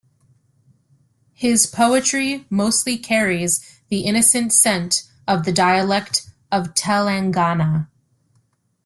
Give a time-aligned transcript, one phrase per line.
[1.35, 7.87] His poetry mostly carries the innocent scent of the dialect of Telangana.